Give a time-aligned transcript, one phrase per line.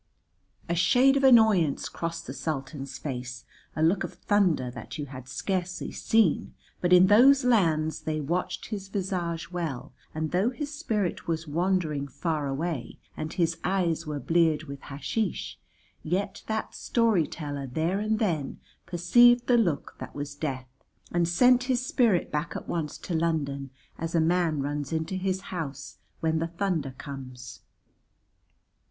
[0.67, 5.27] A shade of annoyance crossed the Sultan's face, a look of thunder that you had
[5.27, 11.27] scarcely seen, but in those lands they watched his visage well, and though his spirit
[11.27, 15.57] was wandering far away and his eyes were bleared with hasheesh
[16.01, 21.85] yet that storyteller there and then perceived the look that was death, and sent his
[21.85, 26.47] spirit back at once to London as a man runs into his house when the
[26.47, 27.61] thunder comes.